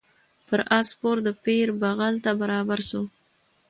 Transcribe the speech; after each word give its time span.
پر 0.47 0.59
آس 0.77 0.87
سپور 0.93 1.17
د 1.27 1.29
پیر 1.43 1.67
بغل 1.81 2.13
ته 2.23 2.31
برابر 2.41 2.79
سو 2.89 3.01